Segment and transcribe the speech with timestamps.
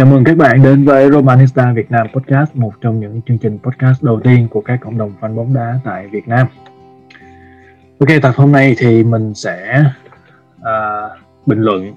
[0.00, 3.58] Chào mừng các bạn đến với Romanista Việt Nam Podcast, một trong những chương trình
[3.62, 6.46] podcast đầu tiên của các cộng đồng fan bóng đá tại Việt Nam.
[7.98, 9.84] Ok, tập hôm nay thì mình sẽ
[10.56, 11.94] uh, bình luận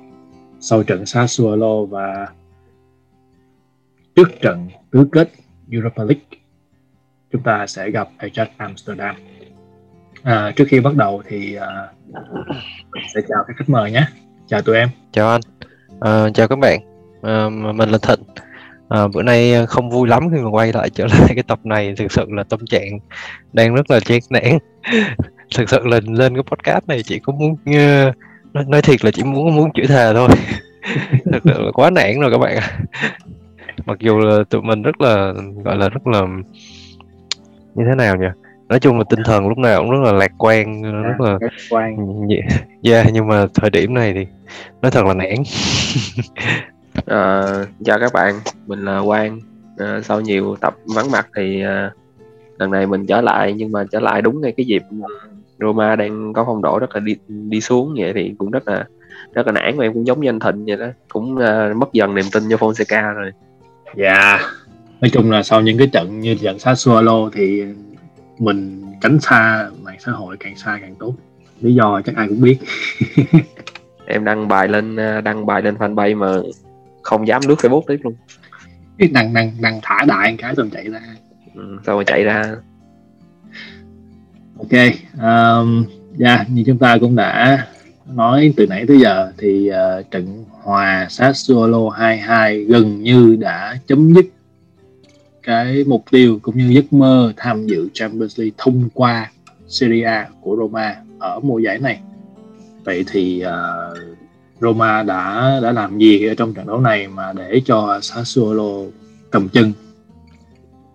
[0.60, 2.28] sau trận Sassuolo và
[4.16, 5.30] trước trận tứ kết
[5.72, 6.26] Europa League.
[7.32, 9.16] Chúng ta sẽ gặp Ajax Amsterdam.
[10.24, 12.16] À, trước khi bắt đầu thì uh,
[13.16, 14.06] sẽ chào các khách mời nhé.
[14.48, 14.90] Chào tụi em.
[15.12, 15.42] Chào anh.
[15.94, 16.93] Uh, chào các bạn
[17.28, 18.24] uh, mình là Thịnh.
[19.04, 21.94] Uh, bữa nay không vui lắm khi mà quay lại trở lại cái tập này.
[21.98, 23.00] Thực sự là tâm trạng
[23.54, 24.58] đang rất là chán nản.
[25.56, 28.16] Thực sự là lên cái podcast này chỉ có muốn uh,
[28.54, 30.28] nói, nói thiệt là chỉ muốn muốn chửi thề thôi.
[31.32, 32.60] Thực sự là quá nản rồi các bạn
[33.86, 35.34] mặc dù là tụi mình rất là
[35.64, 36.22] gọi là rất là
[37.76, 38.28] như thế nào nhỉ?
[38.70, 41.50] Nói chung là tinh thần lúc nào cũng rất là lạc quan rất là lạc
[41.70, 41.96] quan.
[42.84, 44.26] Yeah, nhưng mà thời điểm này thì
[44.82, 45.36] nói thật là nản
[46.98, 48.36] Uh, chào các bạn,
[48.68, 49.40] mình là Quang.
[49.74, 51.94] Uh, sau nhiều tập vắng mặt thì uh,
[52.60, 54.84] lần này mình trở lại nhưng mà trở lại đúng ngay cái dịp
[55.60, 58.86] Roma đang có phong độ rất là đi đi xuống vậy thì cũng rất là
[59.34, 61.94] rất là nản và em cũng giống như anh Thịnh vậy đó, cũng uh, mất
[61.94, 63.32] dần niềm tin cho Fonseca rồi.
[63.96, 64.38] Dạ.
[64.38, 64.42] Yeah.
[65.02, 67.64] Nói chung là sau những cái trận như trận Sassuolo thì
[68.40, 71.14] mình tránh xa mạng xã hội càng xa càng tốt.
[71.62, 72.58] Lý do chắc ai cũng biết.
[74.06, 76.28] em đăng bài lên đăng bài lên fanpage mà
[77.04, 78.14] không dám lướt facebook tiếp luôn.
[78.98, 81.02] Cái đằng đằng đằng thả đại cái xong chạy ra.
[81.56, 82.56] Ừ, xong rồi chạy ra.
[84.58, 84.72] Ok
[85.14, 85.86] um,
[86.20, 87.68] yeah, như chúng ta cũng đã
[88.06, 94.14] nói từ nãy tới giờ thì uh, trận hòa Sassuolo 2-2 gần như đã chấm
[94.14, 94.26] dứt
[95.44, 99.32] cái mục tiêu cũng như giấc mơ tham dự Champions League thông qua
[99.68, 102.00] Serie A của Roma ở mùa giải này.
[102.84, 104.13] Vậy thì uh,
[104.64, 108.90] Roma đã đã làm gì ở trong trận đấu này mà để cho Sassuolo
[109.32, 109.72] cầm chân?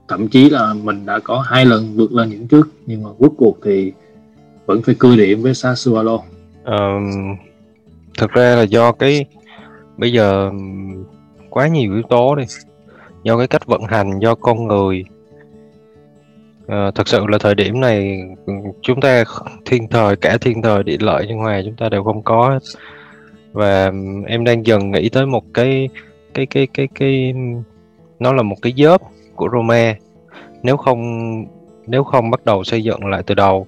[0.09, 3.29] Thậm chí là mình đã có hai lần vượt lên những trước nhưng mà cuối
[3.37, 3.93] cuộc thì
[4.67, 6.19] vẫn phải cưa điểm với Sassuolo.
[6.65, 7.37] Um,
[8.19, 9.25] thực ra là do cái
[9.97, 10.50] bây giờ
[11.50, 12.45] quá nhiều yếu tố đi.
[13.23, 15.05] Do cái cách vận hành do con người.
[16.67, 18.21] Ờ, à, thực sự là thời điểm này
[18.83, 19.25] chúng ta
[19.65, 22.59] thiên thời cả thiên thời địa lợi nhân hòa chúng ta đều không có
[23.53, 23.93] và
[24.27, 25.89] em đang dần nghĩ tới một cái
[26.35, 27.35] cái cái cái cái
[28.19, 29.01] nó là một cái dớp
[29.35, 29.95] của Roma.
[30.63, 31.45] Nếu không
[31.87, 33.67] nếu không bắt đầu xây dựng lại từ đầu.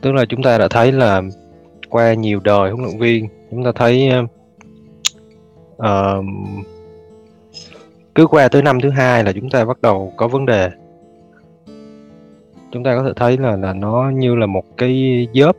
[0.00, 1.22] Tức là chúng ta đã thấy là
[1.90, 4.10] qua nhiều đời huấn luyện viên chúng ta thấy
[5.76, 6.24] uh,
[8.14, 10.70] cứ qua tới năm thứ hai là chúng ta bắt đầu có vấn đề.
[12.72, 15.56] Chúng ta có thể thấy là là nó như là một cái dớp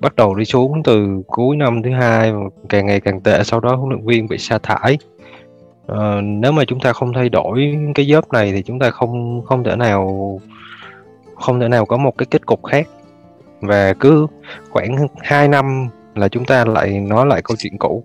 [0.00, 2.32] bắt đầu đi xuống từ cuối năm thứ hai
[2.68, 4.98] càng ngày càng tệ sau đó huấn luyện viên bị sa thải.
[5.86, 9.42] À, nếu mà chúng ta không thay đổi cái dớp này thì chúng ta không
[9.44, 10.40] không thể nào
[11.34, 12.88] không thể nào có một cái kết cục khác.
[13.60, 14.26] Và cứ
[14.70, 18.04] khoảng 2 năm là chúng ta lại nói lại câu chuyện cũ.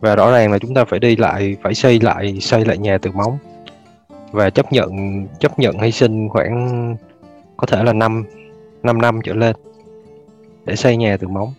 [0.00, 2.98] Và rõ ràng là chúng ta phải đi lại phải xây lại xây lại nhà
[2.98, 3.38] từ móng
[4.32, 4.90] và chấp nhận
[5.38, 6.96] chấp nhận hy sinh khoảng
[7.56, 8.24] có thể là năm
[8.82, 9.56] 5 năm trở lên
[10.64, 11.52] để xây nhà từ móng.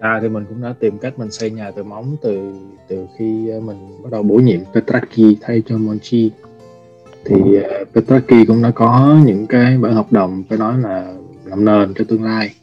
[0.00, 2.54] À thì mình cũng đã tìm cách mình xây nhà từ móng từ
[2.88, 6.30] từ khi mình bắt đầu bổ nhiệm Petraki thay cho Monchi.
[7.24, 11.14] Thì ờ, uh, Petraki cũng đã có những cái bản hợp đồng phải nói là
[11.44, 12.54] làm nền cho tương lai.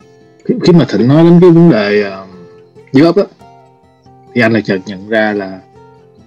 [0.45, 2.03] Khi, khi mà thịnh nói đến cái vấn đề
[2.93, 3.23] uh, ấp á
[4.33, 5.59] thì anh lại chợt nhận ra là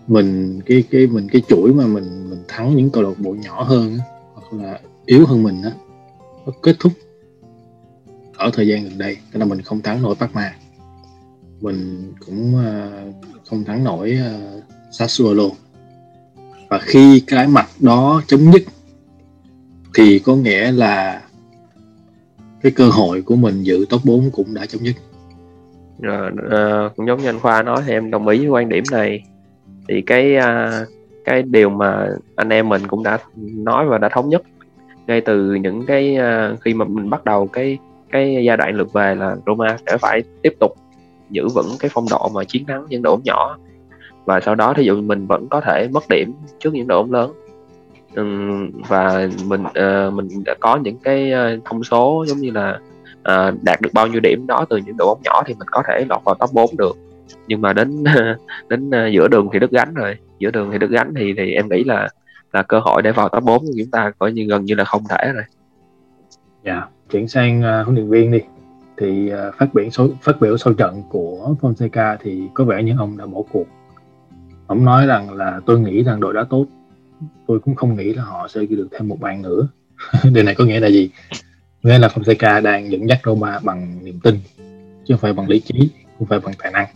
[0.07, 3.63] mình cái cái mình cái chuỗi mà mình mình thắng những câu lạc bộ nhỏ
[3.63, 3.99] hơn
[4.35, 5.71] hoặc là yếu hơn mình á
[6.47, 6.93] nó kết thúc
[8.37, 10.53] ở thời gian gần đây tức là mình không thắng nổi Parma.
[11.61, 13.15] Mình cũng uh,
[13.47, 15.45] không thắng nổi uh, Sassuolo.
[16.69, 18.63] Và khi cái mặt đó chấm dứt
[19.95, 21.23] thì có nghĩa là
[22.63, 24.97] cái cơ hội của mình giữ top 4 cũng đã chấm dứt.
[26.03, 28.85] À, à, cũng giống như anh Khoa nói thì em đồng ý với quan điểm
[28.91, 29.25] này.
[29.89, 30.85] Thì cái à,
[31.25, 34.43] cái điều mà anh em mình cũng đã nói và đã thống nhất
[35.07, 37.79] ngay từ những cái uh, khi mà mình bắt đầu cái
[38.11, 40.73] cái giai đoạn lượt về là Roma sẽ phải tiếp tục
[41.31, 43.59] giữ vững cái phong độ mà chiến thắng những đội bóng nhỏ.
[44.25, 47.13] Và sau đó thí dụ mình vẫn có thể mất điểm trước những đội bóng
[47.13, 47.33] lớn.
[48.21, 52.79] Uhm, và mình uh, mình đã có những cái uh, thông số giống như là
[53.19, 55.83] uh, đạt được bao nhiêu điểm đó từ những đội bóng nhỏ thì mình có
[55.89, 56.97] thể lọt vào top 4 được.
[57.47, 58.05] Nhưng mà đến
[58.69, 60.17] đến uh, giữa đường thì đứt gánh rồi.
[60.39, 62.09] Giữa đường thì đứt gánh thì thì em nghĩ là
[62.55, 64.85] là cơ hội để vào top 4 của chúng ta coi như gần như là
[64.85, 65.45] không thể rồi.
[66.65, 68.39] Dạ, yeah chuyển sang uh, huấn luyện viên đi.
[68.97, 72.95] Thì uh, phát biểu số phát biểu sau trận của Fonseca thì có vẻ như
[72.99, 73.67] ông đã bỏ cuộc.
[74.67, 76.67] Ông nói rằng là tôi nghĩ rằng đội đã tốt.
[77.47, 79.69] Tôi cũng không nghĩ là họ sẽ ghi được thêm một bàn nữa.
[80.33, 81.11] Điều này có nghĩa là gì?
[81.83, 84.35] Nghĩa là Fonseca đang dẫn dắt Roma bằng niềm tin
[85.05, 86.87] chứ không phải bằng lý trí không phải bằng tài năng.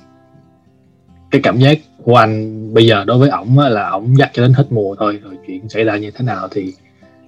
[1.30, 4.52] Cái cảm giác của anh bây giờ đối với ổng là ổng dắt cho đến
[4.52, 6.72] hết mùa thôi rồi chuyện xảy ra như thế nào thì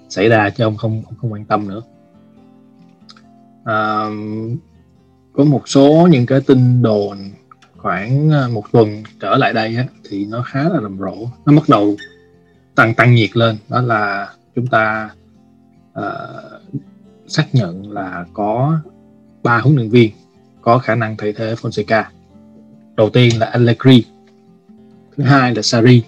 [0.08, 1.82] xảy ra chứ ông không không, không quan tâm nữa.
[3.64, 4.05] À,
[5.32, 7.19] có một số những cái tin đồn
[7.76, 11.28] khoảng à, một tuần trở lại đây á, thì nó khá là rầm rộ.
[11.46, 11.96] Nó bắt đầu
[12.75, 13.56] tăng tăng nhiệt lên.
[13.69, 15.11] Đó là chúng ta
[15.99, 16.62] uh,
[17.26, 18.78] xác nhận là có
[19.43, 20.11] ba huấn luyện viên
[20.61, 22.05] có khả năng thay thế Fonseca.
[22.96, 24.05] Đầu tiên là Allegri
[25.20, 26.02] thứ hai là Sari.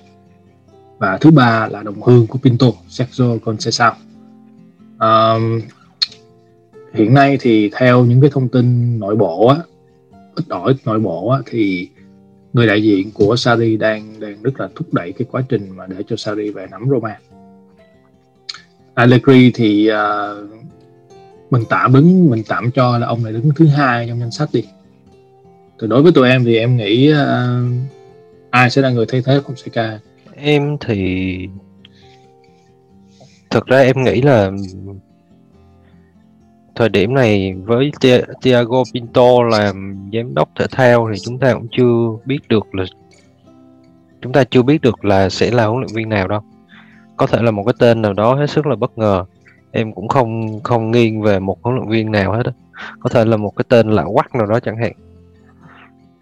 [0.98, 3.92] Và thứ ba là đồng hương của Pinto Sergio Conceição.
[4.98, 5.34] À,
[6.94, 9.56] hiện nay thì theo những cái thông tin nội bộ á
[10.34, 11.88] ít ỏi nội bộ á, thì
[12.52, 15.86] người đại diện của Sari đang đang rất là thúc đẩy cái quá trình mà
[15.86, 17.18] để cho Sari về nắm Roma.
[18.94, 20.50] Allegri thì uh,
[21.50, 24.48] mình tạm đứng mình tạm cho là ông này đứng thứ hai trong danh sách
[24.52, 24.64] đi.
[25.80, 27.16] Thì đối với tụi em thì em nghĩ uh,
[28.52, 29.98] ai sẽ là người thay thế Fonseca
[30.36, 31.48] em thì
[33.50, 34.50] thật ra em nghĩ là
[36.74, 37.90] thời điểm này với
[38.42, 42.84] Thiago Pinto làm giám đốc thể thao thì chúng ta cũng chưa biết được là,
[44.22, 46.40] chúng ta chưa biết được là sẽ là huấn luyện viên nào đâu.
[47.16, 49.24] Có thể là một cái tên nào đó hết sức là bất ngờ.
[49.70, 52.52] Em cũng không không nghiêng về một huấn luyện viên nào hết đó.
[53.00, 54.92] có thể là một cái tên lạ quắc nào đó chẳng hạn.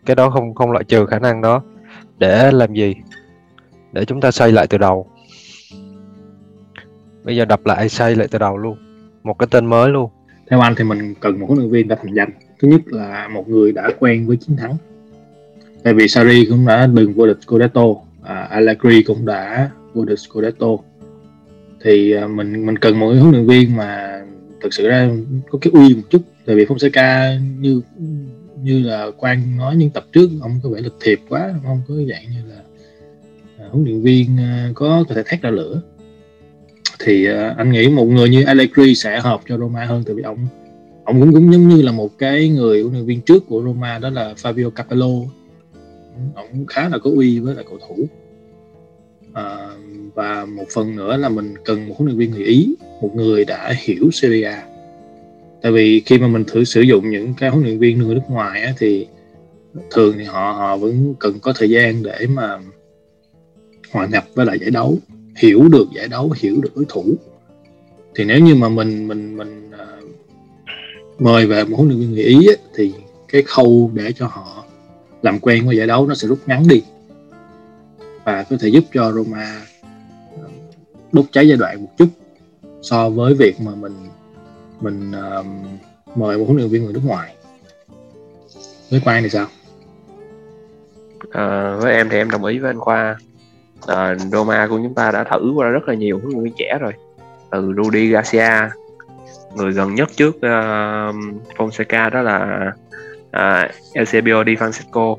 [0.06, 1.62] Cái đó không không loại trừ khả năng đó
[2.20, 2.94] để làm gì?
[3.93, 5.06] Để chúng ta xây lại từ đầu.
[7.25, 8.76] Bây giờ đập lại xây lại từ đầu luôn.
[9.22, 10.11] Một cái tên mới luôn.
[10.50, 12.31] Theo anh thì mình cần một huấn luyện viên đã thành danh.
[12.61, 14.76] Thứ nhất là một người đã quen với chiến thắng.
[15.82, 17.84] Tại vì Sarri cũng đã đừng vô địch Scudetto
[18.23, 20.66] à, Allegri cũng đã vô địch Scudetto.
[21.84, 24.20] Thì à, mình mình cần một huấn luyện viên mà
[24.62, 25.11] thực sự ra
[25.50, 26.23] có cái uy một chút.
[26.46, 27.81] Tại vì Fonseca như
[28.62, 31.83] như là quan nói những tập trước ông có vẻ lịch thiệp quá không?
[31.89, 32.62] Có dạng như là
[33.59, 35.83] à, huấn luyện viên à, có có thể thét ra lửa.
[36.99, 40.23] Thì à, anh nghĩ một người như Allegri sẽ hợp cho Roma hơn tại vì
[40.23, 40.47] ông
[41.05, 43.99] ông cũng cũng giống như là một cái người huấn luyện viên trước của Roma
[43.99, 45.09] đó là Fabio Capello.
[46.35, 48.09] Ông khá là có uy với lại cầu thủ.
[49.33, 49.69] À,
[50.15, 53.45] và một phần nữa là mình cần một huấn luyện viên người Ý một người
[53.45, 54.69] đã hiểu Serie A
[55.62, 58.21] tại vì khi mà mình thử sử dụng những cái huấn luyện viên người nước
[58.29, 59.07] ngoài á, thì
[59.91, 62.59] thường thì họ họ vẫn cần có thời gian để mà
[63.93, 64.99] hòa nhập với lại giải đấu
[65.37, 67.05] hiểu được giải đấu hiểu được đối thủ.
[68.15, 72.23] Thì nếu như mà mình mình mình uh, mời về một huấn luyện viên người
[72.23, 72.93] ý á, thì
[73.29, 74.65] cái khâu để cho họ
[75.23, 76.83] làm quen với giải đấu nó sẽ rút ngắn đi.
[78.25, 79.67] Và có thể giúp cho Roma à,
[81.12, 82.09] đốt cháy giai đoạn một chút
[82.83, 83.93] so với việc mà mình
[84.81, 85.47] mình uh,
[86.17, 87.35] mời một huấn luyện viên người nước ngoài.
[88.91, 89.47] Với Quang thì sao?
[91.31, 93.16] À, với em thì em đồng ý với anh khoa
[93.87, 96.78] à, Roma của chúng ta đã thử qua rất là nhiều huấn luyện viên trẻ
[96.81, 96.93] rồi.
[97.50, 98.71] Từ Rudy Garcia
[99.54, 101.14] người gần nhất trước uh,
[101.57, 102.71] Fonseca đó là
[103.26, 105.16] uh, Eusebio Di Francesco.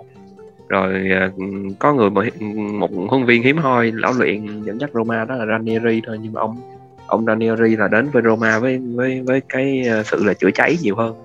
[0.68, 1.34] Rồi uh,
[1.80, 2.24] có người một,
[2.92, 6.34] một huấn viên hiếm hoi lão luyện dẫn dắt Roma đó là Ranieri thôi nhưng
[6.34, 10.34] mà ông ông Ranieri là đến với Roma với với với cái ờ, sự là
[10.34, 11.16] chữa cháy nhiều hơn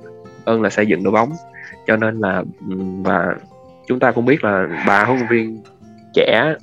[0.47, 1.33] hơn là xây dựng đội bóng.
[1.87, 2.43] Cho nên là
[3.05, 3.35] và
[3.87, 5.63] chúng ta cũng biết là ba huấn luyện viên
[6.15, 6.55] trẻ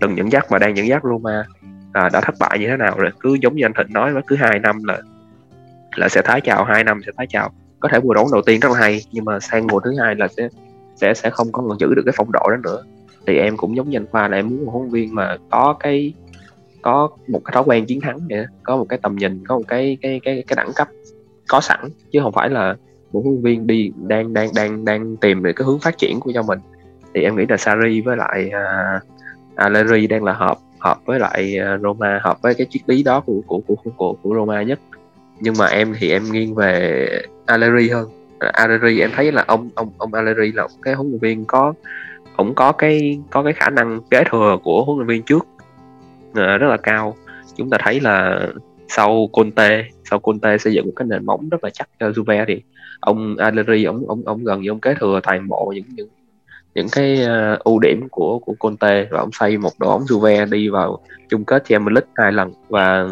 [0.00, 1.44] từng dẫn dắt và đang dẫn dắt Roma
[1.92, 3.10] à, đã thất bại như thế nào rồi.
[3.20, 4.98] Cứ giống như anh Thịnh nói cứ hai năm là
[5.96, 7.50] là sẽ thái chào hai năm sẽ thái chào.
[7.80, 10.14] Có thể mùa đấu đầu tiên rất là hay nhưng mà sang mùa thứ hai
[10.14, 10.48] là sẽ
[10.96, 12.82] sẽ sẽ không có còn giữ được cái phong độ đó nữa.
[13.26, 15.76] Thì em cũng giống như anh Khoa là em muốn một huấn viên mà có
[15.80, 16.14] cái
[16.82, 19.64] có một cái thói quen chiến thắng vậy có một cái tầm nhìn có một
[19.68, 20.88] cái cái cái cái đẳng cấp
[21.48, 21.80] có sẵn
[22.12, 22.76] chứ không phải là
[23.12, 26.32] một huấn viên đi đang đang đang đang tìm được cái hướng phát triển của
[26.34, 26.58] cho mình.
[27.14, 30.98] Thì em nghĩ là Sari với lại à, à, uh, Allegri đang là hợp hợp
[31.04, 34.34] với lại à, Roma hợp với cái triết lý đó của của của của, của
[34.34, 34.80] Roma nhất.
[35.40, 37.08] Nhưng mà em thì em nghiêng về
[37.46, 38.08] Allegri hơn.
[38.38, 41.74] Allegri em thấy là ông ông ông Allegri là cái huấn luyện viên có
[42.36, 45.46] cũng có cái có cái khả năng kế thừa của huấn luyện viên trước.
[46.34, 47.16] Ờ, rất là cao.
[47.56, 48.46] Chúng ta thấy là
[48.88, 52.44] sau Conte sau Conte xây dựng một cái nền móng rất là chắc cho Juve
[52.48, 52.62] thì
[53.00, 56.08] ông Allegri ông ông ông gần như ông kế thừa toàn bộ những những
[56.74, 60.50] những cái uh, ưu điểm của của Conte và ông xây một đội bóng Juve
[60.50, 62.52] đi vào chung kết Champions League hai lần.
[62.68, 63.06] Và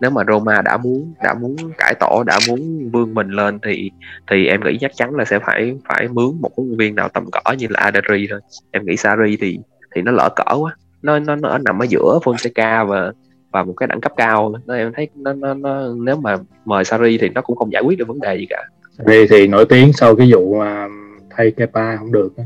[0.00, 3.90] nếu mà Roma đã muốn đã muốn cải tổ đã muốn vươn mình lên thì
[4.30, 7.08] thì em nghĩ chắc chắn là sẽ phải phải mướn một huấn luyện viên nào
[7.08, 8.40] tầm cỡ như là Adri thôi.
[8.70, 9.58] Em nghĩ Sarri thì
[9.94, 13.12] thì nó lỡ cỡ quá nó nó nó nằm ở giữa Fonseca và
[13.50, 14.54] và một cái đẳng cấp cao.
[14.66, 17.82] Nó em thấy nó, nó, nó nếu mà mời Sarri thì nó cũng không giải
[17.82, 18.64] quyết được vấn đề gì cả.
[18.98, 20.88] Sarri thì nổi tiếng sau cái vụ mà
[21.30, 22.44] thay Kepa không được đó.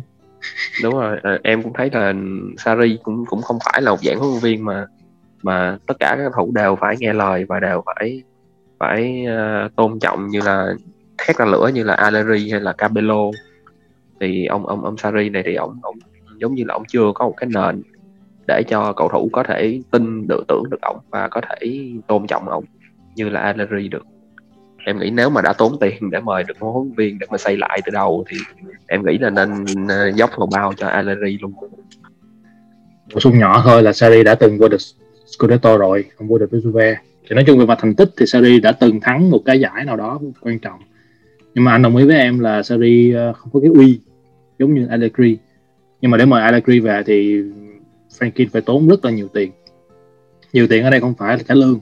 [0.82, 2.14] đúng rồi à, em cũng thấy là
[2.58, 4.86] Sarri cũng cũng không phải là một dạng huấn luyện viên mà
[5.42, 8.22] mà tất cả các thủ đều phải nghe lời và đều phải
[8.78, 9.26] phải
[9.66, 10.74] uh, tôn trọng như là
[11.18, 13.30] thét ra lửa như là Allegri hay là Capello
[14.20, 15.98] thì ông ông ông Sarri này thì ông ông
[16.38, 17.82] giống như là ông chưa có một cái nền
[18.46, 22.26] để cho cầu thủ có thể tin được, tưởng được ông và có thể tôn
[22.26, 22.64] trọng ông
[23.14, 24.06] như là Allegri được.
[24.86, 27.26] Em nghĩ nếu mà đã tốn tiền để mời được một huấn luyện viên để
[27.30, 28.36] mà xây lại từ đầu thì
[28.86, 29.64] em nghĩ là nên
[30.14, 31.52] dốc hầu bao cho Allegri luôn.
[33.14, 34.80] Bổ sung nhỏ thôi là Sarri đã từng vô được
[35.26, 36.94] Scudetto rồi, không vô được với Juve.
[37.28, 39.84] Thì nói chung về mặt thành tích thì Sarri đã từng thắng một cái giải
[39.84, 40.80] nào đó quan trọng.
[41.54, 44.00] Nhưng mà anh đồng ý với em là Sarri ờ, không có cái uy
[44.58, 45.38] giống như Allegri.
[46.00, 47.42] Nhưng mà để mời Allegri về thì
[48.18, 49.50] Franklin phải tốn rất là nhiều tiền.
[50.52, 51.80] Nhiều tiền ở đây không phải là trả lương.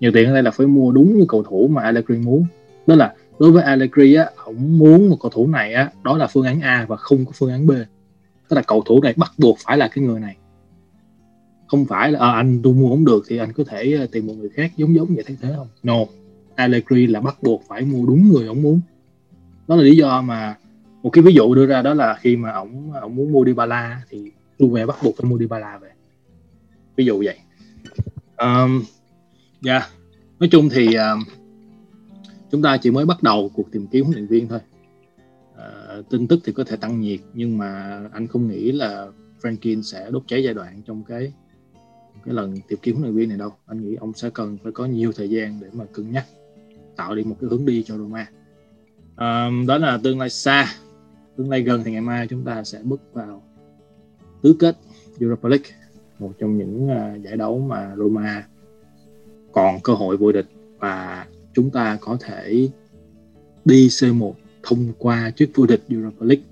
[0.00, 2.44] Nhiều tiền ở đây là phải mua đúng như cầu thủ mà Allegri muốn.
[2.86, 6.26] Đó là đối với Allegri á ông muốn một cầu thủ này á đó là
[6.26, 7.70] phương án A và không có phương án B.
[8.48, 10.36] Tức là cầu thủ này bắt buộc phải là cái người này.
[11.66, 14.26] Không phải là à, anh tôi mua không được thì anh có thể à, tìm
[14.26, 15.68] một người khác giống giống vậy thế thế không?
[15.82, 15.96] No.
[16.54, 18.80] Allegri là bắt buộc phải mua đúng người ông muốn.
[19.68, 20.56] Đó là lý do mà
[21.02, 24.02] một cái ví dụ đưa ra đó là khi mà ông ông muốn mua Dybala
[24.10, 25.90] thì Juve bắt buộc phải mua Dybala về.
[26.96, 27.38] Ví dụ vậy.
[28.38, 28.84] Um,
[29.66, 29.82] yeah.
[29.82, 29.88] Dạ.
[30.38, 31.24] nói chung thì um,
[32.50, 34.60] chúng ta chỉ mới bắt đầu cuộc tìm kiếm huấn luyện viên thôi.
[35.54, 39.06] Uh, tin tức thì có thể tăng nhiệt nhưng mà anh không nghĩ là
[39.42, 41.32] Franklin sẽ đốt cháy giai đoạn trong cái
[42.24, 43.52] cái lần tìm kiếm huấn luyện viên này đâu.
[43.66, 46.26] Anh nghĩ ông sẽ cần phải có nhiều thời gian để mà cân nhắc
[46.96, 48.26] tạo đi một cái hướng đi cho Roma.
[49.16, 50.74] Um, đó là tương lai xa.
[51.36, 53.42] Tương lai gần thì ngày mai chúng ta sẽ bước vào
[54.42, 54.76] tứ kết
[55.20, 55.70] Europa League
[56.18, 58.46] một trong những uh, giải đấu mà Roma
[59.52, 60.46] còn cơ hội vô địch
[60.78, 62.68] và chúng ta có thể
[63.64, 64.32] đi C1
[64.62, 66.44] thông qua chức vô địch Europa League.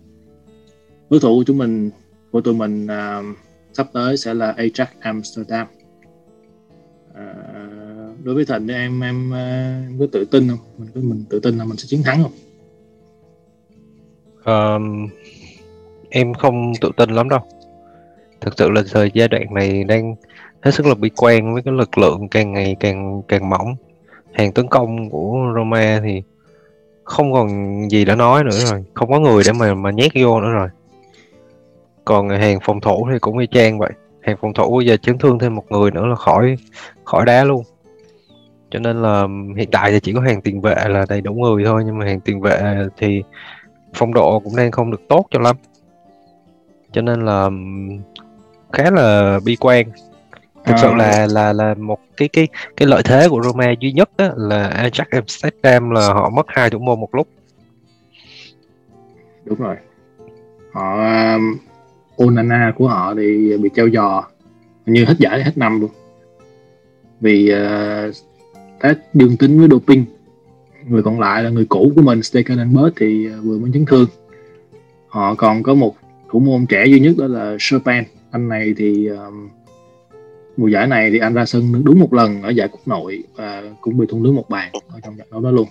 [1.11, 1.90] Đối thủ của chúng mình
[2.30, 3.37] của tụi mình uh,
[3.73, 5.66] sắp tới sẽ là Ajax Amsterdam.
[7.11, 10.59] Uh, đối với Thịnh thì em em uh, có tự tin không?
[10.78, 12.33] Mình có mình tự tin là mình sẽ chiến thắng không?
[14.45, 15.09] Um,
[16.11, 17.40] em không tự tin lắm đâu
[18.40, 20.14] thực sự là thời giai đoạn này đang
[20.61, 23.76] hết sức là bi quan với cái lực lượng càng ngày càng càng mỏng.
[24.33, 26.23] Hàng tấn công của Roma thì
[27.04, 27.49] không còn
[27.90, 28.85] gì để nói nữa rồi.
[28.95, 30.68] Không có người để mà mà nhét vô nữa rồi.
[32.04, 33.90] Còn hàng phòng thủ thì cũng y chang vậy.
[34.21, 36.57] Hàng phòng thủ bây giờ chấn thương thêm một người nữa là khỏi
[37.04, 37.62] khỏi đá luôn.
[38.71, 39.26] Cho nên là
[39.57, 42.07] hiện tại thì chỉ có hàng tiền vệ là đầy đủ người thôi, nhưng mà
[42.07, 43.23] hàng tiền vệ thì
[43.95, 45.57] phong độ cũng đang không được tốt cho lắm.
[46.92, 47.50] Cho nên là
[48.72, 49.87] khá là bi quan.
[50.64, 54.10] Thực sự là là là một cái cái cái lợi thế của Roma duy nhất
[54.16, 57.28] á, là Ajax Amsterdam là họ mất hai thủ môn một lúc.
[59.44, 59.76] Đúng rồi.
[60.72, 61.56] Họ um,
[62.16, 64.25] Onana của họ thì bị treo giò
[64.87, 65.90] như hết giải hết năm luôn.
[67.20, 68.14] Vì uh,
[68.80, 70.04] test dương tính với doping.
[70.87, 74.06] Người còn lại là người cũ của mình Stekelenburg thì uh, vừa mới chấn thương.
[75.08, 75.96] Họ còn có một
[76.30, 79.49] thủ môn trẻ duy nhất đó là Chopin anh này thì um,
[80.56, 83.62] mùa giải này thì anh ra sân đúng một lần ở giải quốc nội và
[83.80, 85.68] cũng bị thủng lưới một bàn ở trong trận đấu đó luôn.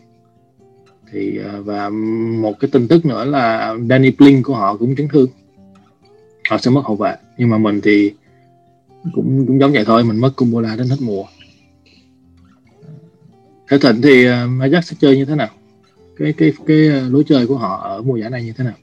[1.12, 1.90] Thì uh, và
[2.40, 5.28] một cái tin tức nữa là Danny Blin của họ cũng chấn thương.
[6.50, 8.14] Họ sẽ mất hậu vệ nhưng mà mình thì
[9.14, 11.24] cũng cũng giống vậy thôi mình mất Kumbola đến hết mùa.
[13.70, 15.50] Thế Thịnh thì uh, Ajax sẽ chơi như thế nào?
[16.18, 18.74] Cái cái cái ờ, lối chơi của họ ở mùa giải này như thế nào?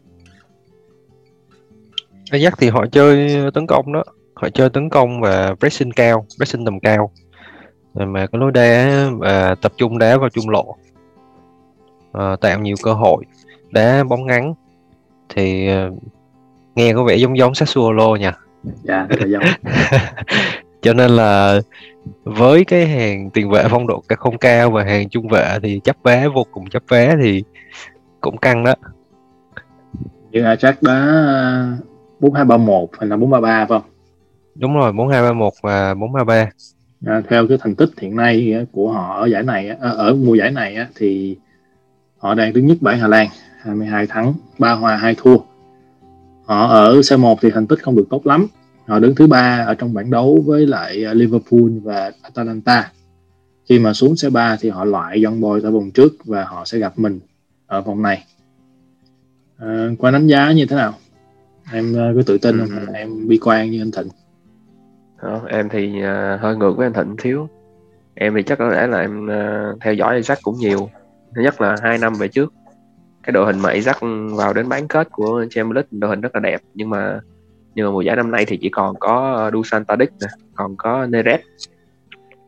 [2.35, 4.05] Ajax thì họ chơi tấn công đó.
[4.35, 7.11] Họ chơi tấn công và pressing cao pressing tầm cao.
[7.95, 10.77] Mà có lối đá và tập trung đá vào trung lộ.
[12.13, 13.25] À, tạo nhiều cơ hội.
[13.71, 14.55] Đá bóng ngắn
[15.29, 15.89] thì à,
[16.75, 18.33] nghe có vẻ giống giống Sassuolo nha.
[18.83, 19.43] Dạ yeah, giống.
[20.83, 21.61] Cho nên là
[22.25, 25.97] với cái hàng tiền vệ phong độ không cao và hàng trung vệ thì chấp
[26.03, 27.43] vé vô cùng chấp vé thì
[28.21, 28.75] cũng căng đó.
[30.31, 30.97] Nhưng Ajax đã
[32.21, 33.91] 4231 hay là 433 phải không?
[34.55, 36.51] Đúng rồi, 4231 và 433.
[37.07, 40.35] À, theo cái thành tích hiện nay của họ ở giải này à, ở mùa
[40.35, 41.37] giải này thì
[42.19, 43.29] họ đang thứ nhất bảng Hà Lan
[43.63, 45.37] 22 thắng, 3 hòa 2 thua.
[46.45, 48.47] Họ ở C1 thì thành tích không được tốt lắm.
[48.87, 52.93] Họ đứng thứ ba ở trong bảng đấu với lại à, Liverpool và Atalanta.
[53.69, 56.79] Khi mà xuống C3 thì họ loại Young Boys ở vòng trước và họ sẽ
[56.79, 57.21] gặp mình
[57.67, 58.25] ở vòng này.
[59.59, 60.95] À, qua đánh giá như thế nào?
[61.73, 62.93] Em à, có tự tin không ừ.
[62.95, 64.09] em bi quan như anh Thịnh.
[65.23, 67.49] Đó, em thì uh, hơi ngược với anh Thịnh thiếu
[68.15, 70.91] em thì chắc có lẽ là em uh, theo dõi Isaac cũng nhiều.
[71.35, 72.53] Thứ nhất là hai năm về trước
[73.23, 73.99] cái đội hình mà Isaac
[74.37, 76.61] vào đến bán kết của Champions League đội hình rất là đẹp.
[76.75, 77.21] Nhưng mà
[77.75, 81.07] nhưng mà mùa giải năm nay thì chỉ còn có Dusan Tadic nè còn có
[81.07, 81.41] Neres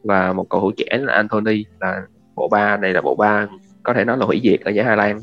[0.04, 1.64] và một cầu thủ trẻ là Anthony.
[1.80, 2.02] Là
[2.34, 3.46] bộ ba này là bộ ba
[3.82, 5.20] có thể nói là hủy diệt ở giải Hà Lan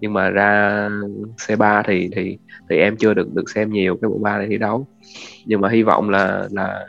[0.00, 0.88] nhưng mà ra
[1.36, 2.38] C3 thì thì
[2.70, 4.86] thì em chưa được được xem nhiều cái bộ ba này thi đấu.
[5.46, 6.86] Nhưng mà hy vọng là là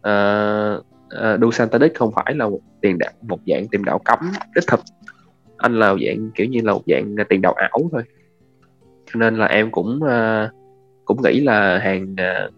[0.00, 3.84] ờ, ờ, uh, uh, Dusan Tadic không phải là một tiền đạo một dạng tiền
[3.84, 4.18] đạo cấm
[4.54, 4.80] đích thực.
[5.56, 8.02] Anh là dạng kiểu như là một dạng tiền đạo ảo thôi.
[9.06, 10.50] Cho nên là em cũng uh,
[11.04, 12.52] cũng nghĩ là hàng uh,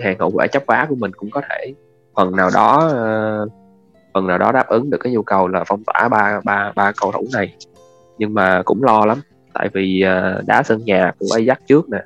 [0.00, 1.74] hàng hậu quả chấp vá của mình cũng có thể.
[2.16, 3.52] Phần nào đó uh,
[4.14, 6.92] phần nào đó đáp ứng được cái nhu cầu là phong tỏa ba ba ba
[7.00, 7.54] cầu thủ này
[8.20, 9.18] nhưng mà cũng lo lắm
[9.54, 11.98] tại vì uh, đá sân nhà của Ajax trước nè.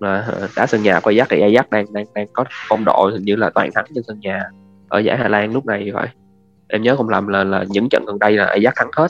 [0.00, 3.22] Mà đá sân nhà của Ajax thì Ajax đang đang đang có phong độ hình
[3.22, 4.42] như là toàn thắng trên sân nhà
[4.88, 6.08] ở giải Hà Lan lúc này vậy
[6.68, 9.08] em nhớ không lầm là là những trận gần đây là Ajax thắng hết.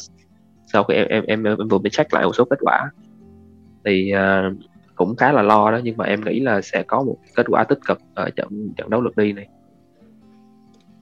[0.73, 2.91] Sau khi em em em, em vừa mới check lại một số kết quả.
[3.85, 4.57] Thì uh,
[4.95, 7.65] cũng khá là lo đó nhưng mà em nghĩ là sẽ có một kết quả
[7.65, 9.49] tích cực ở trận trận đấu lượt đi này.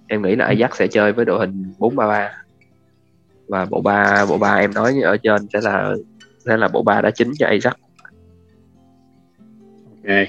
[0.08, 0.54] Em nghĩ là ừ.
[0.54, 2.28] Ajax sẽ chơi với đội hình 4-3-3
[3.48, 5.94] và bộ ba bộ ba em nói ở trên sẽ là
[6.44, 7.72] sẽ là bộ ba đã chính cho Ajax
[10.08, 10.28] ok.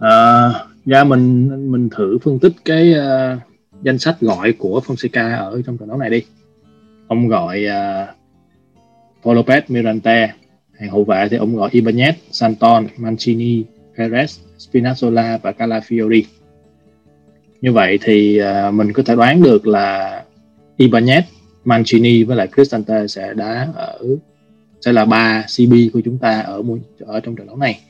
[0.00, 0.50] À,
[0.84, 3.38] ra mình mình thử phân tích cái uh,
[3.82, 6.22] danh sách gọi của Fonseca ở trong trận đấu này đi.
[7.08, 10.32] Ông gọi à, uh, Paul Lopez Mirante
[10.78, 13.64] hàng hậu vệ thì ông gọi Ibanez, Santon, Mancini,
[13.96, 16.22] Perez, Spinazzola và Calafiori.
[17.60, 20.22] Như vậy thì uh, mình có thể đoán được là
[20.78, 21.22] Ibanez,
[21.64, 23.98] Mancini với lại Cristante sẽ đá ở
[24.80, 26.62] sẽ là ba CB của chúng ta ở
[27.06, 27.80] ở trong trận đấu này.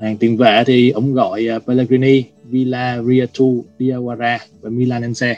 [0.00, 5.36] Hàng tiền vệ thì ông gọi uh, Pellegrini, Villa, Riatu, Diawara và Milanense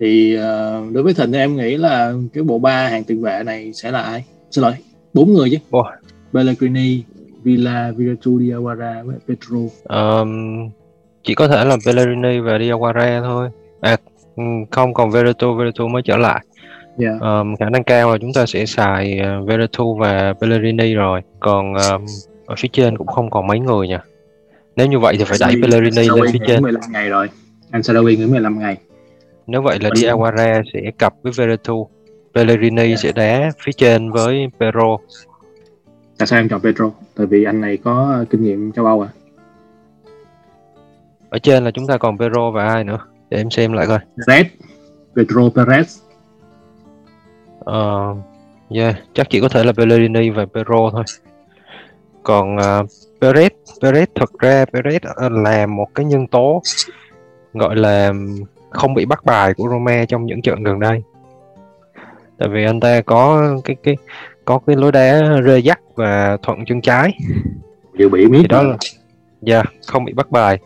[0.00, 3.42] thì uh, đối với thịnh thì em nghĩ là cái bộ ba hàng tiền vệ
[3.46, 4.24] này sẽ là ai?
[4.50, 4.72] Xin lỗi
[5.14, 5.56] bốn người chứ.
[5.70, 5.90] Wow.
[6.32, 7.02] Pellegrini
[7.42, 10.70] Villa Viratu Diawara với Petro um,
[11.22, 13.50] chỉ có thể là Pellegrini và Diawara thôi.
[13.80, 13.96] À
[14.70, 16.44] không còn Viratu Viratu mới trở lại.
[16.98, 17.20] Yeah.
[17.20, 19.20] um, khả năng cao là chúng ta sẽ xài
[19.80, 21.20] uh, và Pellegrini rồi.
[21.40, 22.04] Còn um,
[22.46, 24.00] ở phía trên cũng không còn mấy người nha.
[24.76, 26.62] Nếu như vậy thì phải đẩy Pellegrini lên phía trên.
[26.62, 27.28] 15 ngày rồi.
[27.70, 28.76] Anh Sadawi nghỉ 15 ngày.
[29.46, 31.88] Nếu vậy là Diawara sẽ cặp với Veretu
[32.34, 32.98] Pellegrini yeah.
[32.98, 34.96] sẽ đá phía trên với Pedro.
[36.18, 36.90] Tại sao em chọn Pedro?
[37.16, 39.08] Tại vì anh này có kinh nghiệm châu Âu à.
[41.30, 42.98] Ở trên là chúng ta còn Pedro và ai nữa
[43.30, 43.98] để em xem lại coi.
[44.16, 44.46] Red.
[45.16, 46.00] Pedro Perez.
[47.70, 48.16] Uh,
[48.70, 51.04] yeah chắc chỉ có thể là Pellegrini và Pedro thôi.
[52.22, 52.86] Còn uh,
[53.20, 56.62] Perez Perez thật ra Perez là một cái nhân tố
[57.54, 58.12] gọi là
[58.70, 61.02] không bị bắt bài của Roma trong những trận gần đây.
[62.38, 63.96] Tại vì anh ta có cái cái
[64.44, 67.12] có cái lối đá rơi dắt và thuận chân trái.
[67.98, 68.76] Dự bị miết đó là
[69.42, 70.58] dạ yeah, không bị bắt bài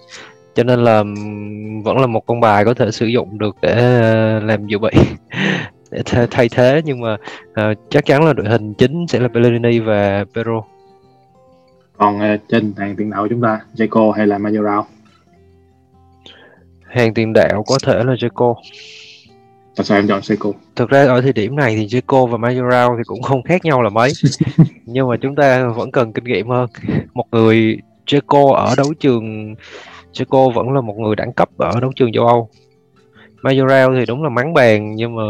[0.54, 1.02] cho nên là
[1.84, 3.74] vẫn là một con bài có thể sử dụng được để
[4.42, 4.90] làm dự bị
[5.90, 6.82] để thay thế.
[6.84, 7.16] Nhưng mà
[7.50, 10.62] uh, chắc chắn là đội hình chính sẽ là Pellegrini và Pero
[11.96, 14.82] còn uh, trên hàng tiền đạo chúng ta Jaco hay là Majoral
[16.82, 18.54] hàng tiền đạo có thể là Jaco
[19.76, 22.96] tại sao em chọn Seiko thực ra ở thời điểm này thì Jaco và Majoral
[22.96, 24.12] thì cũng không khác nhau là mấy.
[24.86, 26.68] Nhưng mà chúng ta vẫn cần kinh nghiệm hơn.
[27.14, 29.54] Một người Jaco ở đấu trường
[30.12, 32.48] Jaco vẫn là một người đẳng cấp ở đấu trường châu Âu.
[33.42, 35.22] Majoral thì đúng là mắng bàn nhưng mà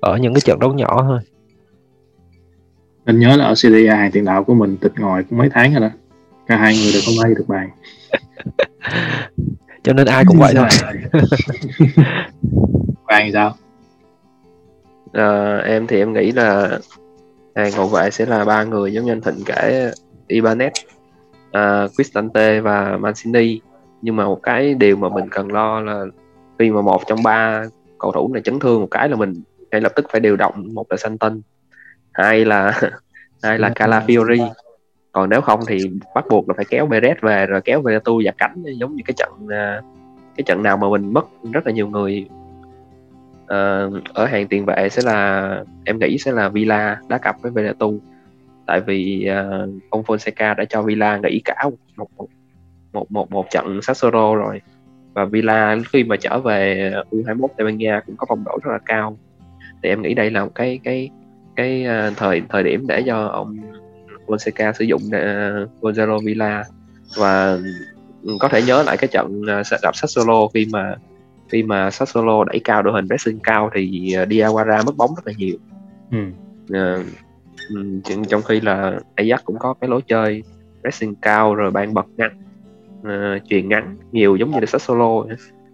[0.00, 1.18] ở những cái trận đấu nhỏ thôi.
[3.04, 5.72] Anh nhớ là ở Serie A tiền đạo của mình tịch ngồi cũng mấy tháng
[5.72, 5.90] rồi đó.
[6.46, 7.70] Cả hai người đều không ai được bàn
[9.82, 10.68] cho nên ai cũng vậy thôi.
[13.04, 13.54] Hoàng sao?
[15.12, 16.78] À, em thì em nghĩ là
[17.54, 19.92] hàng hậu vệ sẽ là ba người giống như anh Thịnh kể
[20.28, 20.70] Ibanez
[21.58, 23.60] uh, Cristante và Mancini
[24.02, 26.04] nhưng mà một cái điều mà mình cần lo là
[26.58, 27.64] khi mà một trong ba
[27.98, 29.34] cầu thủ này chấn thương một cái là mình
[29.70, 31.40] ngay lập tức phải điều động một là Santon
[32.12, 32.80] hai là
[33.42, 34.48] hai là Calafiori.
[35.12, 35.78] Còn nếu không thì
[36.14, 39.14] bắt buộc là phải kéo Perez về rồi kéo Veratu và cánh giống như cái
[39.16, 39.84] trận uh,
[40.36, 42.28] cái trận nào mà mình mất rất là nhiều người.
[43.42, 47.52] Uh, ở hàng tiền vệ sẽ là em nghĩ sẽ là Villa đá cặp với
[47.52, 47.98] Veratu
[48.66, 51.64] tại vì uh, ông Fonseca đã cho Villa nghỉ cả
[51.96, 52.28] một một
[52.92, 54.60] một một, một trận Sassuolo rồi.
[55.14, 58.70] Và Villa khi mà trở về U21 Tây Ban Nha cũng có phong độ rất
[58.72, 59.18] là cao.
[59.82, 61.10] Thì em nghĩ đây là một cái cái
[61.56, 63.56] cái uh, thời thời điểm để cho ông
[64.26, 66.64] Fonseca sử dụng uh, Gonzalo Villa.
[67.16, 67.58] Và
[68.40, 70.94] có thể nhớ lại cái trận uh, gặp Sassuolo khi mà
[71.48, 75.32] khi mà Sassuolo đẩy cao đội hình pressing cao thì Diawara mất bóng rất là
[75.36, 75.56] nhiều.
[76.10, 76.18] Ừ.
[77.00, 77.06] uh,
[78.28, 80.42] trong khi là Ajax cũng có cái lối chơi
[80.80, 82.30] pressing cao rồi ban bật ngắn
[83.02, 85.24] Ờ, uh, truyền ngắn nhiều giống như là solo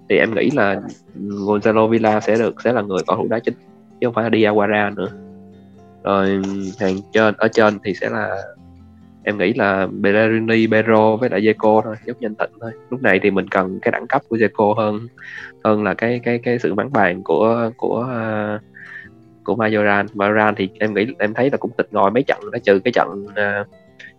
[0.09, 0.81] thì em nghĩ là
[1.17, 3.55] Gonzalo Villa sẽ được sẽ là người cầu thủ đá chính
[4.01, 5.09] chứ không phải là Diawara nữa.
[6.05, 6.43] Rồi
[6.81, 8.37] hàng trên ở trên thì sẽ là
[9.25, 12.71] em nghĩ là Bellerini, Bero với lại Zeko thôi giống nhanh tịnh thôi.
[12.91, 15.01] Lúc này thì mình cần cái đẳng cấp của Zeko hơn
[15.65, 18.63] hơn là cái cái cái sự bắn bàn của của uh,
[19.45, 20.07] của Majoran.
[20.15, 22.93] Majoran thì em nghĩ em thấy là cũng tịch ngồi mấy trận đã trừ cái
[22.93, 23.67] trận uh,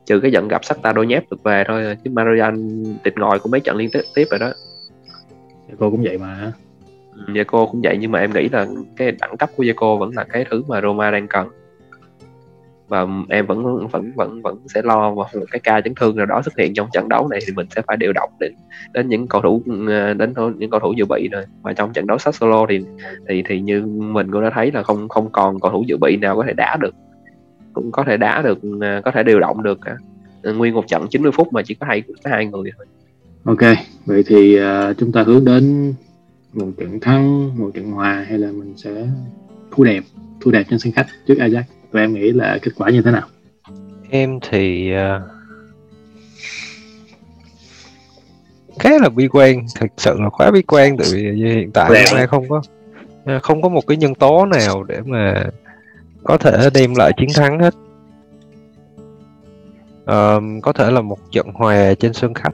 [0.06, 3.62] trừ cái trận gặp Shakhtar Donetsk được về thôi chứ Majoran tịch ngồi cũng mấy
[3.62, 4.52] trận liên tiếp tiếp rồi đó.
[5.70, 6.52] Zeko cũng vậy mà.
[7.28, 10.24] Zeko cũng vậy nhưng mà em nghĩ là cái đẳng cấp của Zeko vẫn là
[10.24, 11.48] cái thứ mà Roma đang cần.
[12.88, 16.42] Và em vẫn vẫn vẫn vẫn sẽ lo một cái ca chấn thương nào đó
[16.42, 18.54] xuất hiện trong trận đấu này thì mình sẽ phải điều động đến
[18.94, 21.46] đến những cầu thủ ờ, đến những cầu thủ dự bị rồi.
[21.62, 22.80] Và trong trận đấu Sassuolo thì
[23.28, 26.18] thì thì như mình cũng đã thấy là không không còn cầu thủ dự bị
[26.18, 26.96] nào có thể đá được
[27.80, 29.98] cũng có thể đá được ờ, có thể điều động được cả
[30.52, 32.86] nguyên một trận 90 phút mà chỉ có hai có hai người thôi.
[33.44, 35.94] Ok vậy thì uh, chúng ta hướng đến
[36.54, 39.08] một trận thắng một trận hòa hay là mình sẽ
[39.72, 40.04] thu đẹp
[40.42, 41.64] thu đẹp trên sân khách trước Ajax?
[41.92, 43.28] Và em nghĩ là kết quả như thế nào?
[44.10, 45.22] Em thì uh,
[48.80, 52.18] khá là bi quan thực sự là quá bi quan tại vì hiện tại hôm
[52.18, 52.62] nay không có
[53.42, 55.44] không có một cái nhân tố nào để mà
[56.24, 57.74] có thể đem lại chiến thắng hết.
[60.04, 62.54] Uh, có thể là một trận hòa trên sân khách.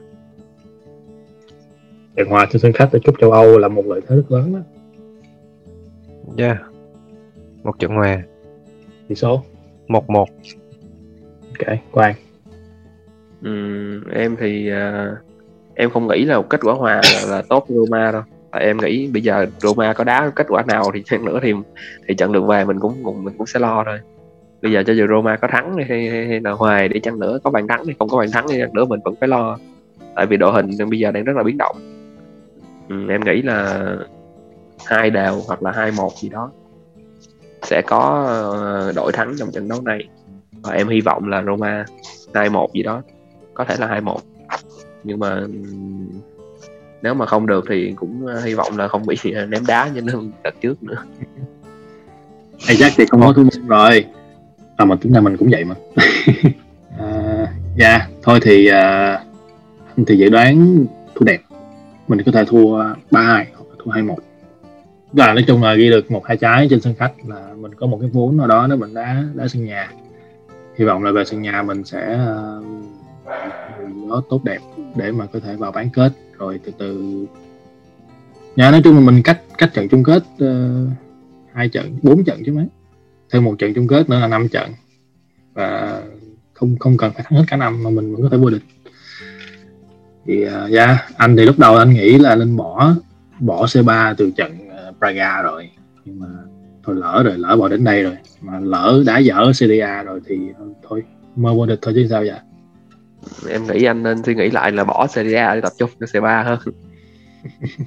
[2.16, 4.52] Trận hòa trên sân khách ở cúp châu Âu là một lợi thế rất lớn
[4.52, 4.60] đó.
[6.36, 6.56] Yeah.
[7.62, 8.22] Một trận hòa.
[9.08, 9.42] Tỷ số?
[9.88, 10.28] Một một.
[11.58, 12.14] Ok quang.
[13.42, 13.50] Ừ,
[14.12, 15.18] em thì uh,
[15.74, 18.22] em không nghĩ là một kết quả hòa là, là tốt Roma đâu
[18.56, 21.52] tại em nghĩ bây giờ Roma có đá kết quả nào thì chăng nữa thì
[22.08, 23.98] thì trận được về mình cũng, cũng mình cũng sẽ lo thôi.
[24.62, 27.38] Bây giờ cho dù Roma có thắng hay, hay, hay là hoài để chăng nữa
[27.44, 29.58] có bàn thắng thì không có bàn thắng thì chăng nữa mình vẫn phải lo.
[30.14, 31.76] Tại vì đội hình bây giờ đang rất là biến động.
[32.88, 33.88] Ừ, em nghĩ là
[34.86, 36.50] hai đều hoặc là hai một gì đó
[37.62, 40.08] sẽ có ờ, đội thắng trong trận đấu này.
[40.62, 41.84] Và em hy vọng là Roma
[42.32, 43.02] 2-1 gì đó
[43.54, 44.16] có thể là 2-1
[45.04, 45.40] nhưng mà
[47.02, 49.16] nếu mà không được thì cũng ờ, hy vọng là không bị
[49.48, 50.00] ném đá như
[50.44, 50.96] đợt trước nữa.
[52.58, 54.04] Ajax thì không có thua môn rồi.
[54.76, 55.74] À mà tính ra mình cũng vậy mà?
[56.98, 61.38] À, dạ yeah, thôi thì uh, thì dự đoán thua đẹp.
[62.08, 63.44] Mình có thể thua 3-2 hoặc
[63.84, 64.14] thua 2-1
[65.12, 67.86] là nói chung là ghi được một hai trái trên sân khách là mình có
[67.86, 69.90] một cái vốn nào đó nếu mình đá đá sân nhà.
[70.78, 72.18] Hy vọng là về sân nhà mình sẽ
[74.08, 74.58] nó tốt đẹp
[74.94, 77.26] để mà có thể vào bán kết rồi từ từ.
[78.56, 80.88] Nhà nói chung là mình cách cách trận chung kết uh,
[81.52, 82.66] hai trận bốn trận chứ mấy.
[83.30, 84.70] Thêm một trận chung kết nữa là năm trận.
[85.54, 86.02] Và
[86.54, 88.62] không không cần phải thắng hết cả năm mà mình vẫn có thể vô địch.
[90.26, 92.94] Thì uh, yeah, anh thì lúc đầu anh nghĩ là nên bỏ
[93.40, 95.70] bỏ C3 từ trận ờ, Praga rồi.
[96.04, 96.26] Nhưng mà
[96.84, 98.16] thôi lỡ rồi lỡ bỏ đến đây rồi.
[98.40, 100.38] Mà lỡ đã dở CDA rồi thì
[100.88, 101.02] thôi
[101.36, 102.38] mơ vô địch thôi chứ sao vậy?
[103.48, 106.06] Em nghĩ anh nên suy nghĩ lại là bỏ Serie A để tập trung cho
[106.06, 106.58] Serie 3 hơn.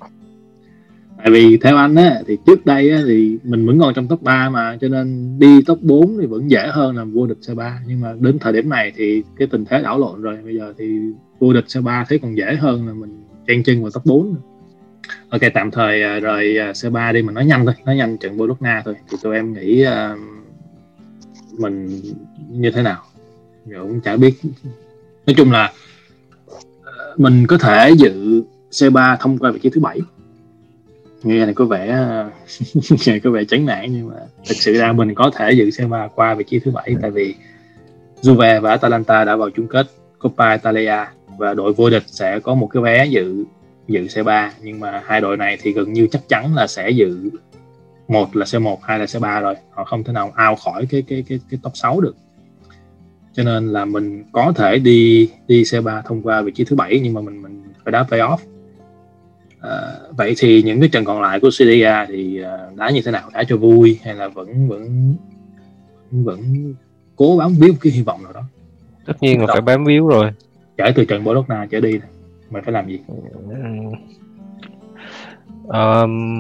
[1.18, 4.22] Tại vì theo anh á thì trước đây á, thì mình vẫn còn trong top
[4.22, 7.72] 3 mà cho nên đi top 4 thì vẫn dễ hơn là vô địch C3
[7.88, 10.38] nhưng mà đến thời điểm này thì cái tình thế đảo lộn rồi.
[10.44, 11.00] Bây giờ thì
[11.40, 14.36] vô địch C3 thấy còn dễ hơn là mình chen chân vào top 4
[15.30, 17.22] ok tạm thời uh, rời à, C3 đi.
[17.22, 17.76] Mình nói nhanh thôi.
[17.86, 18.96] Nói nhanh trận Bologna thôi.
[19.12, 20.20] Thì tụi em nghĩ uh,
[21.60, 22.02] mình
[22.50, 23.04] như thế nào?
[23.66, 24.34] Rồi cũng chả biết
[25.30, 25.74] nói chung là
[26.84, 30.00] ờ, mình có thể dự C3 thông qua vị trí thứ bảy.
[31.24, 31.88] Nghe này có vẻ,
[33.06, 34.16] nghe có vẻ chán nản nhưng mà
[34.48, 37.36] thực sự ra mình có thể dự C3 qua vị trí thứ bảy tại vì
[38.22, 39.88] Juve và Atalanta đã vào chung kết
[40.20, 41.06] Coppa Italia
[41.38, 43.46] và đội vô địch sẽ có một cái vé dự
[43.88, 47.30] dự C3 nhưng mà hai đội này thì gần như chắc chắn là sẽ dự
[48.08, 49.56] một là C1 hai là C3 rồi.
[49.72, 52.16] Họ không thể nào ao khỏi cái cái cái cái top 6 được
[53.40, 57.00] cho nên là mình có thể đi đi C3 thông qua vị trí thứ bảy
[57.04, 58.38] nhưng mà mình mình phải đá playoff
[59.60, 59.72] à,
[60.18, 63.12] vậy thì những cái trận còn lại của Serie A thì à, đá như thế
[63.12, 63.30] nào?
[63.34, 65.16] Đá cho vui hay là vẫn vẫn
[66.12, 66.74] vẫn
[67.16, 68.44] cố bám víu cái hy vọng nào đó?
[69.06, 70.32] Tất nhiên là phải bám víu rồi.
[70.78, 72.00] Kể từ trận Bologna trở đi
[72.50, 73.00] mày phải làm gì.
[75.68, 76.40] Ờm,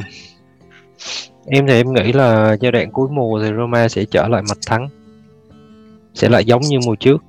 [1.45, 4.57] em thì em nghĩ là giai đoạn cuối mùa thì Roma sẽ trở lại mặt
[4.67, 4.89] thắng
[6.13, 7.23] sẽ lại giống như mùa trước.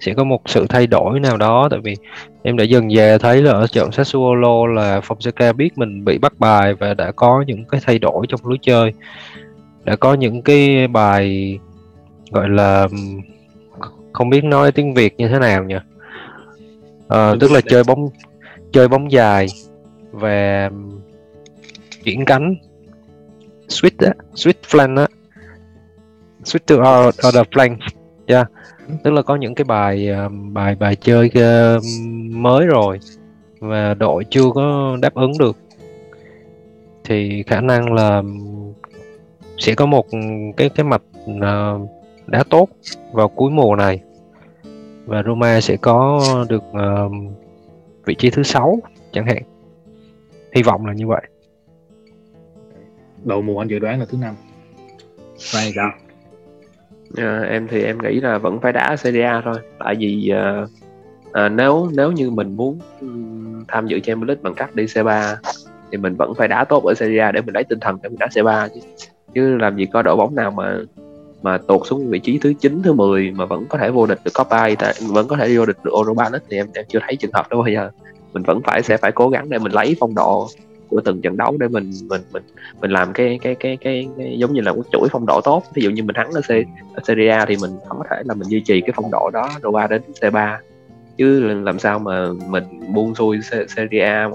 [0.00, 1.96] Sẽ có một sự thay đổi nào đó tại vì
[2.42, 6.32] em đã dần dà thấy là ở trận Sassuolo là Fonseca biết mình bị bắt
[6.38, 8.92] bài và đã có những cái thay đổi trong lối chơi.
[9.84, 11.58] Đã có những cái bài
[12.30, 12.88] gọi là
[14.12, 15.76] không biết nói tiếng Việt như thế nào nhỉ?
[17.08, 18.08] Ờ, tức là chơi bóng
[18.72, 19.46] chơi bóng dài
[20.10, 20.70] và
[22.04, 22.56] chuyển cánh.
[23.68, 25.06] Switch á switch flank á
[26.44, 27.76] switch to other, other flank
[28.26, 28.50] yeah.
[29.02, 31.80] tức là có những cái bài ờ, bài bài chơi ờ,
[32.30, 32.98] mới rồi
[33.58, 35.56] và đội chưa có đáp ứng được.
[37.04, 38.22] Thì khả năng là
[39.58, 40.06] sẽ có một
[40.56, 41.02] cái cái mặt
[41.40, 41.78] ờ,
[42.26, 42.68] đá tốt
[43.12, 44.00] vào cuối mùa này.
[45.06, 46.62] Và Roma sẽ có được
[48.04, 48.78] vị trí thứ sáu
[49.12, 49.42] chẳng hạn.
[50.54, 51.22] Hy vọng là như vậy.
[53.24, 54.34] Đầu mùa anh dự đoán là thứ năm.
[55.52, 55.90] Vậy sao
[57.16, 59.56] à, em thì em nghĩ là vẫn phải đá Serie A thôi.
[59.78, 60.66] Tại vì à,
[61.32, 62.78] à, nếu nếu như mình muốn
[63.68, 65.36] tham dự Champions League bằng cách đi C3
[65.90, 68.08] thì mình vẫn phải đá tốt ở Serie A để mình lấy tinh thần để
[68.08, 68.80] mình đá C3 chứ,
[69.34, 70.78] chứ làm gì có đội bóng nào mà
[71.42, 74.18] mà tụt xuống vị trí thứ 9, thứ 10 mà vẫn có thể vô địch
[74.24, 76.98] được Copa Italia, vẫn có thể vô địch được Europa League thì em em chưa
[77.02, 77.90] thấy trường hợp đó bao giờ.
[78.32, 80.48] Mình vẫn phải sẽ phải cố gắng để mình lấy phong độ
[80.88, 82.42] của từng trận đấu để mình mình mình
[82.80, 85.62] mình làm cái cái cái cái, cái giống như là một chuỗi phong độ tốt.
[85.74, 86.50] Ví dụ như mình thắng ở, C,
[86.94, 89.50] ở Serie A thì mình có thể là mình duy trì cái phong độ đó
[89.62, 90.56] rồi qua đến C3
[91.16, 94.28] chứ làm sao mà mình buông xuôi Se- Serie A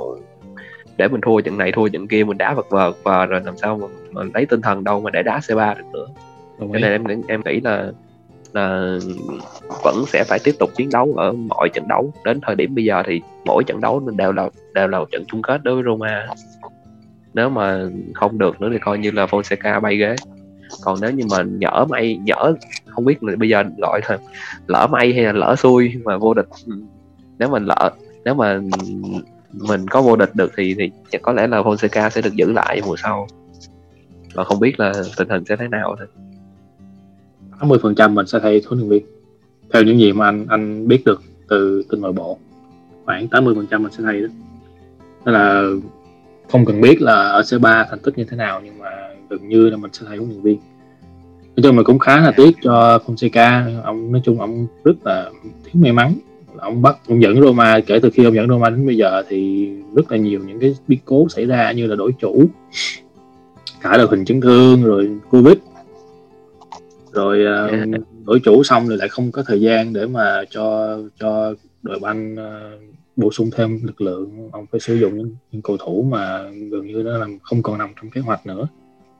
[0.97, 3.57] để mình thua trận này thua trận kia mình đá vật vờ và rồi làm
[3.57, 6.07] sao mà, mà lấy tinh thần đâu mà để đá C3 được nữa.
[6.59, 6.81] Cho ý.
[6.81, 7.91] nên em em nghĩ là
[8.53, 8.97] là
[9.83, 12.13] vẫn sẽ phải tiếp tục chiến đấu ở mọi trận đấu.
[12.25, 15.23] Đến thời điểm bây giờ thì mỗi trận đấu đều là đều là một trận
[15.27, 16.27] chung kết đối với Roma.
[17.33, 20.15] Nếu mà không được nữa thì coi như là Fonseca bay ghế.
[20.83, 22.53] Còn nếu như mà nhỡ may nhỡ,
[22.87, 24.17] không biết là bây giờ gọi là
[24.67, 26.73] lỡ may hay là lỡ xui mà vô địch ừ,
[27.39, 27.91] nếu mình lỡ,
[28.25, 28.61] nếu mà
[29.51, 30.75] mình có vô địch được thì
[31.11, 33.27] thì có lẽ là Fonseca sẽ được giữ lại mùa sau.
[34.33, 36.07] Và không biết là tình hình sẽ thế nào thôi
[37.59, 39.03] 80 phần trăm mình sẽ thay huấn luyện viên.
[39.73, 42.37] Theo những gì mà anh anh biết được từ từ nội bộ,
[43.05, 44.27] khoảng 80 phần trăm mình sẽ thay đó.
[45.25, 45.63] Nên là
[46.51, 48.89] không cần biết là ở C3 thành tích như thế nào, nhưng mà
[49.29, 50.59] gần như là mình sẽ thay huấn luyện viên.
[51.55, 53.81] Nói chung là cũng khá là tiếc cho Fonseca.
[53.83, 56.13] Ông, nói chung ông rất là thiếu may mắn.
[56.57, 59.69] Ông bắt, ông dẫn Roma, kể từ khi ông dẫn Roma đến bây giờ thì
[59.95, 62.45] rất là nhiều những cái biến cố xảy ra như là đổi chủ.
[63.81, 65.57] Cả đội hình chấn thương, rồi covid
[67.11, 67.87] rồi ờ, Yeah.
[68.25, 72.35] đổi chủ xong rồi lại không có thời gian để mà cho cho đội banh
[72.35, 72.77] ờ,
[73.15, 74.49] bổ sung thêm lực lượng.
[74.51, 77.77] Ông phải sử dụng những, những cầu thủ mà gần như nó làm không còn
[77.77, 78.67] nằm trong kế hoạch nữa.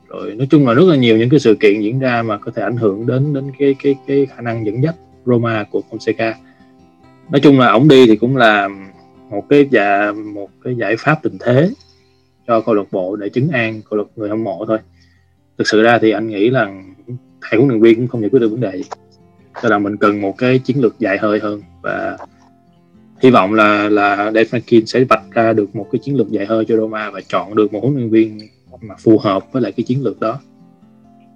[0.08, 2.52] Rồi nói chung là rất là nhiều những cái sự kiện diễn ra mà có
[2.52, 6.34] thể ảnh hưởng đến đến cái cái cái khả năng dẫn dắt Roma của Fonseca.
[7.32, 8.70] Nói chung là ổng đi thì cũng là
[9.30, 11.70] một cái dạ một cái giải pháp tình thế
[12.48, 14.78] cho câu lạc bộ để chứng an câu lạc người hâm mộ thôi.
[15.58, 16.72] Thực sự ra thì anh nghĩ là
[17.42, 18.84] thầy huấn luyện viên cũng không giải quyết được vấn đề gì.
[19.62, 22.18] Cho là mình cần một cái chiến lược dài hơi hơn và
[23.22, 26.46] hy vọng là là Dave Franklin sẽ vạch ra được một cái chiến lược dài
[26.46, 28.40] hơi cho Roma và chọn được một huấn luyện viên
[28.82, 30.40] mà phù hợp với lại cái chiến lược đó.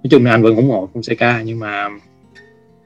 [0.02, 1.88] Nói chung là anh vẫn ủng hộ Fonseca, nhưng mà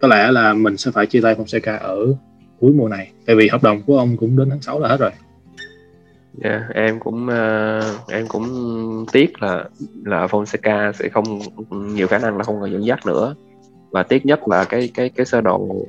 [0.01, 2.15] có lẽ là mình sẽ phải chia tay Fonseca ở
[2.61, 3.11] cuối mùa này.
[3.27, 5.11] Tại vì hợp đồng của ông cũng đến tháng 6 là hết rồi
[6.43, 8.47] yeah, em cũng uh, em cũng
[9.13, 9.65] tiếc là
[10.05, 11.25] là Fonseca sẽ không
[11.71, 13.35] nhiều khả năng là không còn dẫn dắt nữa.
[13.91, 15.87] Và tiếc nhất là cái cái cái sơ đồ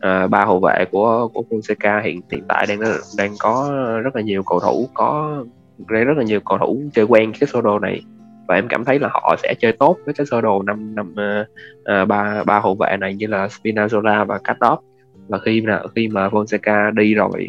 [0.00, 2.78] à, ba hậu vệ của của Fonseca hiện hiện tại đang
[3.18, 3.70] đang có
[4.04, 5.44] rất là nhiều cầu thủ có
[5.88, 8.02] rất là nhiều cầu thủ chơi quen cái sơ đồ này.
[8.48, 11.14] Và em cảm thấy là họ sẽ chơi tốt với cái sơ đồ năm năm
[11.84, 14.84] ờ, ba ba hậu vệ này như là Spinazzola và Cardop
[15.28, 17.48] và khi nào khi mà Fonseca đi rồi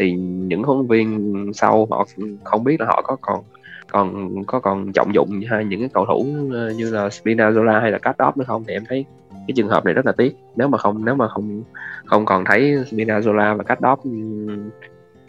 [0.00, 2.06] thì những huấn luyện viên sau họ
[2.44, 3.44] không biết là họ có còn
[3.92, 7.90] còn có còn trọng dụng hay những cái cầu thủ ờ, như là Spinazzola hay
[7.90, 8.64] là Kattop nữa không?
[8.66, 10.36] Thì em thấy cái trường hợp này rất là tiếc.
[10.56, 11.62] Nếu mà không nếu mà không
[12.04, 12.60] không còn thấy
[12.90, 14.70] Spinazzola và Kattop ừm,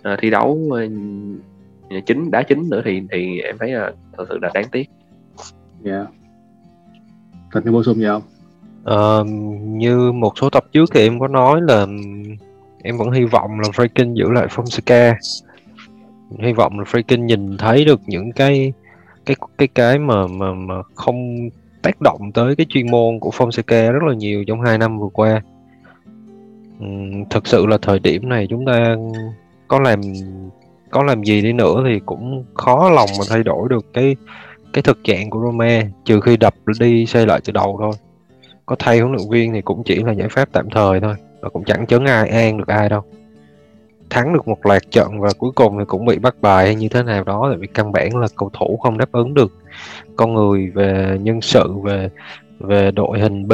[0.04, 4.38] ờ, thi đấu ờ, chính đá chính nữa thì thì em thấy là thật sự
[4.42, 4.90] là đáng tiếc.
[5.82, 6.06] Dạ.
[7.52, 8.22] Cần cái bổ sung gì không?
[8.84, 9.24] Ờ,
[9.62, 11.88] như một số tập trước thì em có nói là
[12.84, 15.13] em vẫn hy vọng là freaking giữ lại Fonseca
[16.39, 18.74] hy vọng là freaking nhìn thấy được những cái
[19.26, 21.50] cái cái cái mà mà mà không
[21.82, 25.10] tác động tới cái chuyên môn của Fonseca rất là nhiều trong hai năm vừa
[25.13, 25.41] qua.
[27.30, 28.96] Thực sự là thời điểm này chúng ta
[29.67, 30.02] có làm
[30.89, 34.15] có làm gì đi nữa thì cũng khó lòng mà thay đổi được cái
[34.74, 37.91] cái thực trạng của Roma trừ khi đập đi xây lại từ đầu thôi.
[38.65, 41.49] Có thay huấn luyện viên thì cũng chỉ là giải pháp tạm thời thôi và
[41.49, 43.01] cũng chẳng chấn ai an được ai đâu.
[44.10, 46.89] Thắng được một loạt trận và cuối cùng thì cũng bị bắt bài hay như
[46.89, 49.51] thế nào đó, tại vì căn bản là cầu thủ không đáp ứng được.
[50.15, 52.10] Con người về, nhân sự về
[52.60, 53.54] về đội hình B,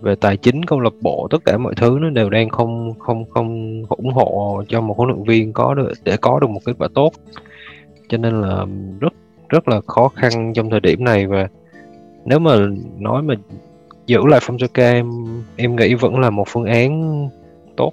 [0.00, 3.24] về tài chính, câu lạc bộ, tất cả mọi thứ nó đều đang không không
[3.30, 6.72] không ủng hộ cho một huấn luyện viên có được, để có được một kết
[6.78, 7.12] quả tốt.
[8.08, 8.66] Cho nên là
[9.00, 9.12] rất
[9.48, 11.26] rất là khó khăn trong thời điểm này.
[11.26, 11.48] Và
[12.24, 12.56] nếu mà
[12.98, 13.34] nói mà
[14.06, 15.10] giữ lại Fonseca em
[15.56, 17.28] em nghĩ vẫn là một phương án
[17.76, 17.92] tốt.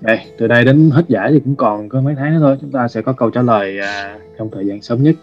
[0.00, 2.56] Đây từ đây đến hết giải thì cũng còn có mấy tháng nữa thôi.
[2.60, 5.14] Chúng ta sẽ có câu trả lời à, trong thời gian sớm nhất.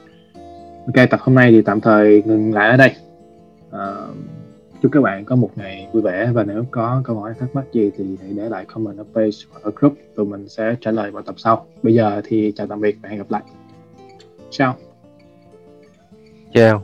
[0.86, 2.92] Ok tập hôm nay thì tạm thời ngừng lại ở đây.
[3.72, 3.96] À,
[4.82, 6.30] chúc các bạn có một ngày vui vẻ.
[6.34, 9.38] Và nếu có câu hỏi thắc mắc gì thì hãy để lại comment ở page
[9.52, 9.94] hoặc ở group.
[10.16, 11.66] Tụi mình sẽ trả lời vào tập sau.
[11.84, 13.42] Bây giờ thì chào tạm biệt và hẹn gặp lại.
[14.50, 14.76] Ciao
[16.54, 16.84] chào.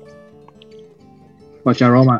[1.63, 2.19] Và chào Roma